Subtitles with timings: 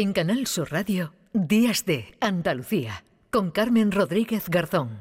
[0.00, 3.02] En Canal Sur Radio, Días de Andalucía,
[3.32, 4.96] con Carmen Rodríguez Garzón.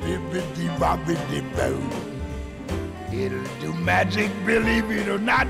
[0.00, 1.78] Bibbidi bobbidi boo.
[3.12, 5.46] It'll do magic, believe it or not.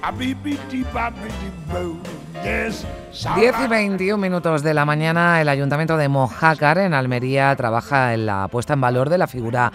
[0.00, 2.17] A bibbidi bobbidi boo.
[2.44, 2.86] Yes.
[3.34, 8.26] 10 y 21 minutos de la mañana, el Ayuntamiento de Mojácar, en Almería, trabaja en
[8.26, 9.72] la puesta en valor de la figura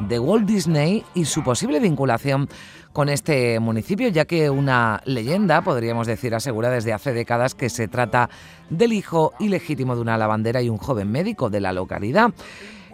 [0.00, 2.48] de Walt Disney y su posible vinculación
[2.92, 7.88] con este municipio, ya que una leyenda, podríamos decir, asegura desde hace décadas que se
[7.88, 8.30] trata
[8.70, 12.30] del hijo ilegítimo de una lavandera y un joven médico de la localidad.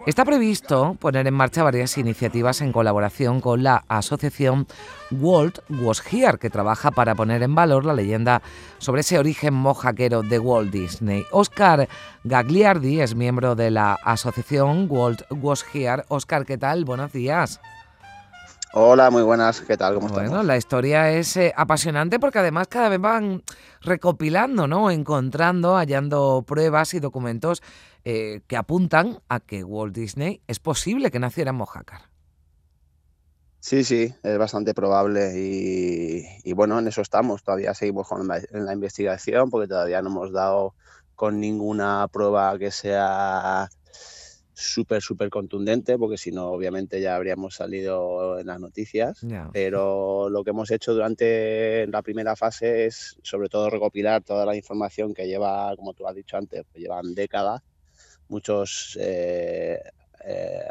[0.07, 4.65] Está previsto poner en marcha varias iniciativas en colaboración con la asociación
[5.11, 8.41] Walt Was Here, que trabaja para poner en valor la leyenda
[8.79, 11.23] sobre ese origen mojaquero de Walt Disney.
[11.31, 11.87] Oscar
[12.23, 16.03] Gagliardi es miembro de la asociación Walt Was Here.
[16.07, 16.83] Oscar, ¿qué tal?
[16.83, 17.61] Buenos días.
[18.73, 19.93] Hola, muy buenas, ¿qué tal?
[19.95, 20.43] ¿Cómo Bueno, estamos?
[20.43, 23.43] la historia es eh, apasionante porque además cada vez van
[23.81, 24.89] recopilando, ¿no?
[24.89, 27.61] Encontrando, hallando pruebas y documentos
[28.03, 32.01] eh, que apuntan a que Walt Disney es posible que naciera en Mojácar.
[33.59, 37.43] Sí, sí, es bastante probable y, y bueno, en eso estamos.
[37.43, 40.75] Todavía seguimos con la, en la investigación porque todavía no hemos dado
[41.15, 43.69] con ninguna prueba que sea
[44.63, 49.27] súper, súper contundente, porque si no, obviamente ya habríamos salido en las noticias.
[49.51, 54.55] Pero lo que hemos hecho durante la primera fase es sobre todo recopilar toda la
[54.55, 57.61] información que lleva, como tú has dicho antes, pues llevan décadas,
[58.27, 59.79] muchos eh,
[60.25, 60.65] eh,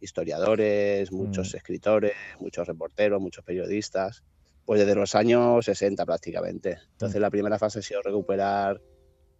[0.00, 1.56] historiadores, muchos Mm.
[1.56, 4.22] escritores, muchos reporteros, muchos periodistas,
[4.64, 6.78] pues desde los años 60 prácticamente.
[6.92, 7.22] Entonces Mm.
[7.22, 8.80] la primera fase ha sido recuperar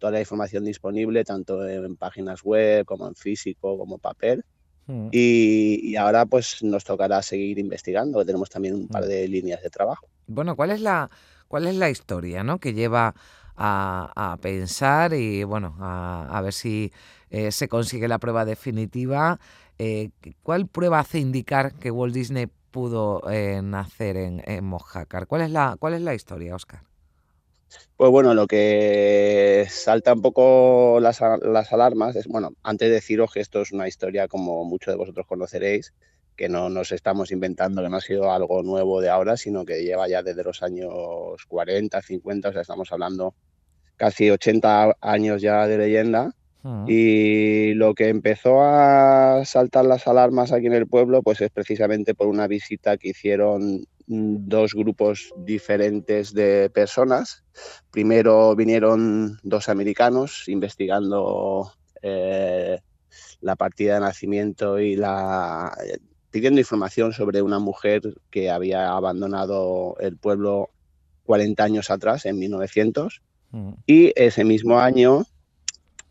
[0.03, 4.43] toda la información disponible, tanto en páginas web como en físico, como papel.
[4.85, 5.07] Mm.
[5.13, 9.07] Y, y ahora pues nos tocará seguir investigando, que tenemos también un par Mm.
[9.07, 10.05] de líneas de trabajo.
[10.27, 11.09] Bueno, ¿cuál es la,
[11.47, 12.59] cuál es la historia ¿no?
[12.59, 13.15] que lleva
[13.55, 16.91] a, a pensar y bueno, a, a ver si
[17.29, 19.39] eh, se consigue la prueba definitiva?
[19.79, 20.09] Eh,
[20.41, 25.27] ¿Cuál prueba hace indicar que Walt Disney pudo eh, nacer en, en Mojácar?
[25.27, 26.81] ¿Cuál es la, cuál es la historia, Oscar?
[27.97, 33.31] Pues bueno, lo que salta un poco las, las alarmas es, bueno, antes de deciros
[33.31, 35.93] que esto es una historia como muchos de vosotros conoceréis,
[36.35, 39.83] que no nos estamos inventando, que no ha sido algo nuevo de ahora, sino que
[39.83, 43.35] lleva ya desde los años 40, 50, o sea, estamos hablando
[43.95, 46.31] casi 80 años ya de leyenda.
[46.63, 46.85] Mm.
[46.87, 52.15] Y lo que empezó a saltar las alarmas aquí en el pueblo, pues es precisamente
[52.15, 57.43] por una visita que hicieron dos grupos diferentes de personas.
[57.91, 62.79] Primero vinieron dos americanos investigando eh,
[63.41, 65.97] la partida de nacimiento y la eh,
[66.31, 68.01] pidiendo información sobre una mujer
[68.31, 70.71] que había abandonado el pueblo
[71.25, 73.21] 40 años atrás, en 1900.
[73.51, 73.73] Mm.
[73.85, 75.25] Y ese mismo año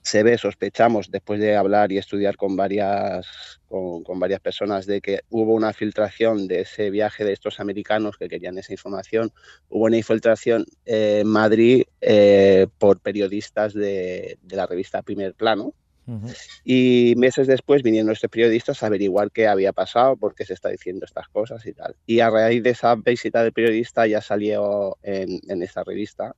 [0.03, 5.01] se ve, sospechamos, después de hablar y estudiar con varias, con, con varias personas, de
[5.01, 9.33] que hubo una filtración de ese viaje de estos americanos que querían esa información.
[9.69, 15.75] Hubo una infiltración eh, en Madrid eh, por periodistas de, de la revista Primer Plano.
[16.65, 20.69] Y meses después vinieron estos periodistas a averiguar qué había pasado, por qué se está
[20.69, 21.95] diciendo estas cosas y tal.
[22.07, 26.35] Y a raíz de esa visita del periodista ya salió en, en esta revista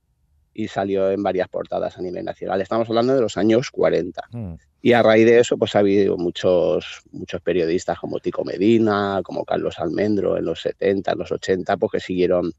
[0.57, 2.61] y salió en varias portadas a nivel nacional.
[2.61, 4.21] Estamos hablando de los años 40.
[4.31, 4.53] Mm.
[4.81, 9.43] Y a raíz de eso, pues ha habido muchos, muchos periodistas como Tico Medina, como
[9.43, 12.53] Carlos Almendro en los 70, en los 80, pues que siguieron,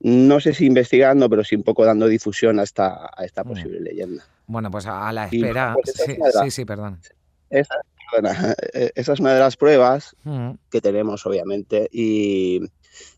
[0.00, 3.48] no sé si investigando, pero sí un poco dando difusión a esta, a esta Mm.
[3.48, 4.24] posible leyenda.
[4.46, 5.74] Bueno, pues a la Y espera.
[5.74, 7.00] pues es Sí, sí, perdón.
[7.48, 7.74] Esa,
[8.10, 10.50] perdona, eh, esa es una de las pruebas Mm.
[10.68, 11.88] que tenemos, obviamente.
[11.92, 12.60] Y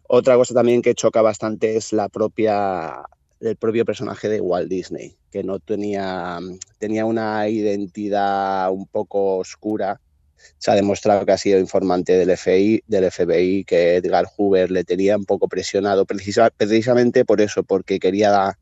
[0.09, 3.03] otra cosa también que choca bastante es la propia,
[3.41, 6.39] el propio personaje de Walt Disney, que no tenía,
[6.79, 10.01] tenía una identidad un poco oscura.
[10.59, 14.85] Se ha demostrado que ha sido informante del FBI, del FBI que Edgar Hoover le
[14.85, 18.59] tenía un poco presionado, precisa- precisamente por eso, porque quería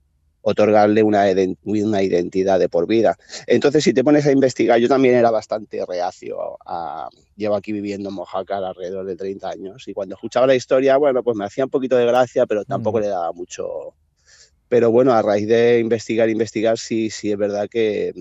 [0.47, 1.25] otorgarle una,
[1.65, 3.17] una identidad de por vida.
[3.47, 8.11] Entonces, si te pones a investigar, yo también era bastante reacio a, llevo aquí viviendo
[8.11, 11.65] en Mojácar alrededor de 30 años y cuando escuchaba la historia, bueno, pues me hacía
[11.65, 13.03] un poquito de gracia, pero tampoco Mm.
[13.03, 13.95] le daba mucho.
[14.69, 18.13] Pero bueno, a raíz de investigar, investigar, sí, sí es verdad que,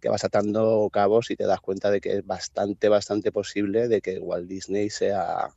[0.00, 4.00] que vas atando cabos y te das cuenta de que es bastante, bastante posible de
[4.00, 5.50] que Walt Disney sea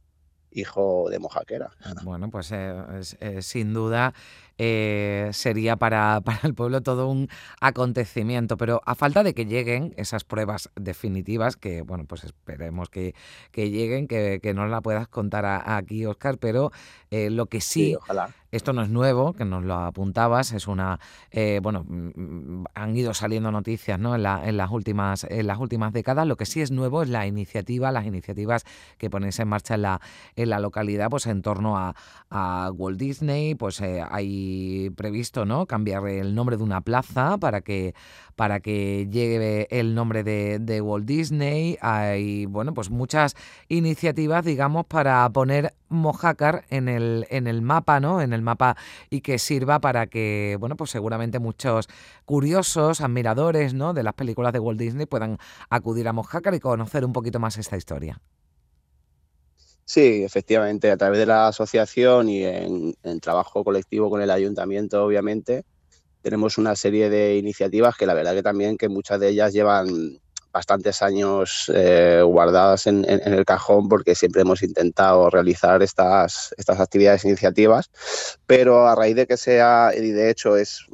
[0.52, 1.72] hijo de mojaquera.
[2.04, 2.74] Bueno, pues eh,
[3.20, 4.14] eh, sin duda
[4.58, 7.30] eh, sería para, para, el pueblo todo un
[7.60, 8.58] acontecimiento.
[8.58, 13.16] Pero a falta de que lleguen esas pruebas definitivas, que bueno, pues esperemos que,
[13.52, 16.72] que lleguen, que, que nos la puedas contar aquí, Oscar, pero
[17.14, 17.96] eh, lo que sí,
[18.52, 21.00] esto no es nuevo, que nos lo apuntabas, es una,
[21.32, 21.86] eh, bueno,
[22.74, 24.16] han ido saliendo noticias ¿no?
[24.16, 27.10] en, la, en, las últimas, en las últimas décadas, lo que sí es nuevo es
[27.10, 28.66] la iniciativa, las iniciativas
[28.98, 30.02] que ponéis en marcha en la,
[30.36, 31.96] en la localidad, pues en torno a,
[32.32, 34.43] a Walt Disney, pues eh, hay
[34.96, 35.66] previsto ¿no?
[35.66, 37.94] cambiar el nombre de una plaza para que,
[38.36, 43.36] para que llegue el nombre de, de Walt Disney, hay, bueno, pues muchas
[43.68, 48.20] iniciativas, digamos, para poner Mojácar en el, en el mapa, ¿no?
[48.20, 48.76] En el mapa
[49.10, 51.88] y que sirva para que, bueno, pues seguramente muchos
[52.26, 53.94] curiosos, admiradores, ¿no?
[53.94, 55.38] De las películas de Walt Disney puedan
[55.70, 58.20] acudir a Mojácar y conocer un poquito más esta historia.
[59.86, 65.04] Sí, efectivamente, a través de la asociación y en, en trabajo colectivo con el ayuntamiento,
[65.04, 65.66] obviamente,
[66.22, 70.22] tenemos una serie de iniciativas que la verdad que también que muchas de ellas llevan
[70.54, 77.26] bastantes años eh, guardadas en, el cajón porque siempre hemos intentado realizar estas, estas actividades
[77.26, 77.90] e iniciativas,
[78.46, 80.86] pero a raíz de que sea, y de hecho es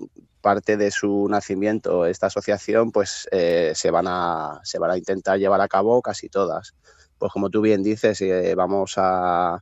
[0.41, 5.38] parte de su nacimiento esta asociación, pues eh, se, van a, se van a intentar
[5.38, 6.74] llevar a cabo casi todas.
[7.19, 9.62] Pues como tú bien dices, eh, vamos a,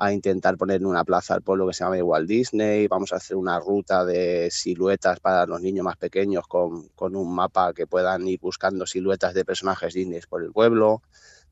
[0.00, 3.16] a intentar poner en una plaza al pueblo que se llama Walt Disney, vamos a
[3.16, 7.86] hacer una ruta de siluetas para los niños más pequeños con, con un mapa que
[7.86, 11.02] puedan ir buscando siluetas de personajes Disney por el pueblo.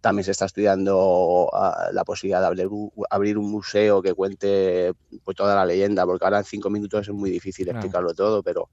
[0.01, 2.69] También se está estudiando ah, la posibilidad de
[3.11, 7.15] abrir, un museo que cuente pues, toda la leyenda, porque ahora en cinco minutos es
[7.15, 8.71] muy difícil explicarlo todo, pero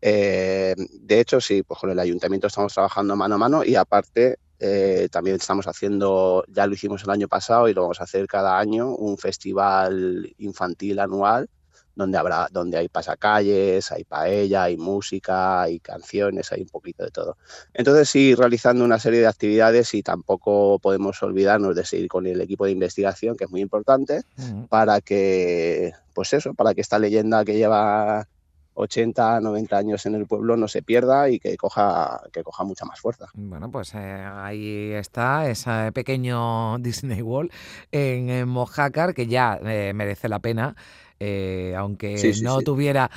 [0.00, 4.38] eh, de hecho sí, pues con el ayuntamiento estamos trabajando mano a mano y aparte
[4.58, 8.26] eh, también estamos haciendo, ya lo hicimos el año pasado y lo vamos a hacer
[8.26, 11.48] cada año, un festival infantil anual
[11.96, 17.10] donde habrá, donde hay pasacalles, hay paella, hay música, hay canciones, hay un poquito de
[17.10, 17.38] todo.
[17.72, 22.40] Entonces sí, realizando una serie de actividades y tampoco podemos olvidarnos de seguir con el
[22.42, 24.22] equipo de investigación, que es muy importante,
[24.68, 28.28] para que, pues eso, para que esta leyenda que lleva
[28.76, 32.84] 80, 90 años en el pueblo no se pierda y que coja, que coja mucha
[32.84, 33.26] más fuerza.
[33.34, 37.50] Bueno, pues eh, ahí está ese pequeño Disney World
[37.90, 40.76] en, Mojácar que ya eh, merece la pena.
[41.18, 43.10] Eh, aunque no tuviera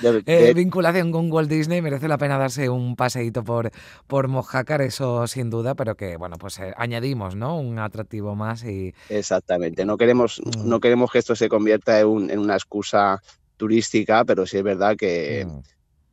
[0.56, 3.72] vinculación con Walt Disney, merece la pena darse un paseíto por,
[4.08, 7.60] por Mojácar, eso sin duda, pero que bueno, pues añadimos ¿no?
[7.60, 8.94] un atractivo más y.
[9.10, 9.84] Exactamente.
[9.84, 10.70] No queremos, mm.
[10.70, 13.22] no queremos que esto se convierta en, en una excusa
[13.60, 15.60] turística, pero sí es verdad que, mm.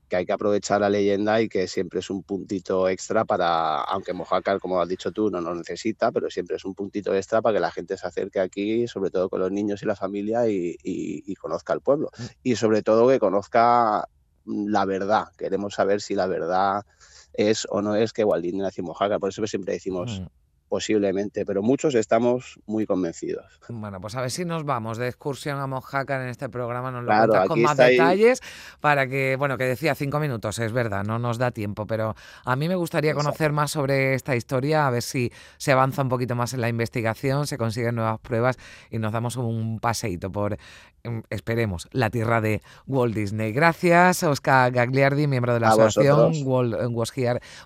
[0.09, 4.13] que, hay que aprovechar la leyenda y que siempre es un puntito extra para, aunque
[4.13, 7.55] Mojácar, como has dicho tú, no lo necesita, pero siempre es un puntito extra para
[7.55, 11.35] que la gente se acerque aquí, sobre todo con los niños y la familia, y,
[11.37, 12.11] conozca el pueblo.
[12.19, 12.23] Mm.
[12.43, 14.09] Y sobre todo que conozca
[14.45, 15.29] la verdad.
[15.39, 16.85] Queremos saber si la verdad
[17.33, 19.21] es o no es que Waldín nació en Mojácar.
[19.21, 20.27] Por eso siempre decimos, mm
[20.69, 23.61] posiblemente, pero muchos estamos muy convencidos.
[23.69, 27.05] Bueno, pues a ver si nos vamos de excursión a Mojácar en este programa, nos
[27.05, 28.41] lo cuentas con más detalles
[28.81, 32.15] para que, bueno, que decía cinco minutos, es verdad, no nos da tiempo, pero
[32.45, 36.09] a mí me gustaría conocer más sobre esta historia, a ver si se avanza un
[36.09, 38.59] poquito más en la investigación, se consiguen nuevas pruebas
[38.91, 40.57] y nos damos un paseíto por,
[41.03, 43.53] em, esperemos, la tierra de Walt Disney.
[43.53, 47.12] Gracias, Oscar Gagliardi, miembro de la asociación Walt Was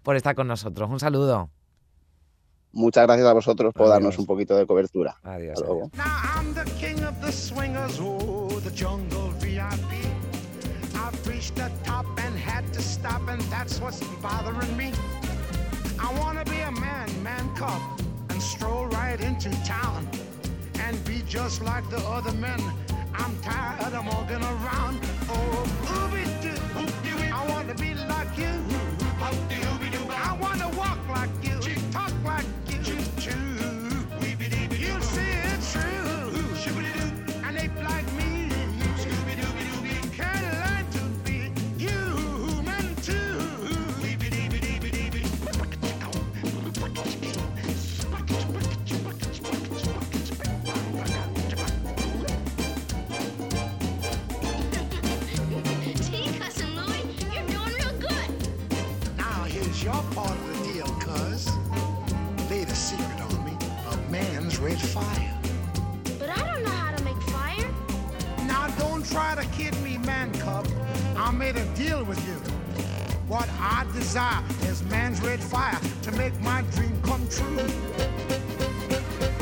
[0.02, 0.90] por estar con nosotros.
[0.90, 1.50] Un saludo.
[2.72, 5.16] Muchas gracias a vosotros por darnos un poquito de cobertura.
[5.24, 5.58] Adiós.
[5.58, 5.90] Hasta luego.
[16.02, 17.80] I wanna be a man, man cub,
[18.30, 20.08] and stroll right into town
[20.86, 22.58] and be just like the other men.
[23.14, 24.98] I'm tired of walking around.
[25.28, 26.54] Oh, ooby doo,
[27.32, 28.48] I wanna be like you.
[29.20, 31.49] I wanna walk like you,
[71.52, 72.34] made a deal with you.
[73.26, 77.56] What I desire is man's red fire to make my dream come true.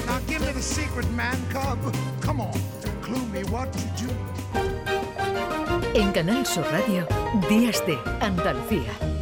[0.06, 1.78] Now give me the secret, man cub.
[2.20, 2.58] Come on,
[3.02, 4.10] clue me what to do.
[5.94, 7.06] En Canal Sur Radio,
[7.48, 9.17] Días de Andalucía.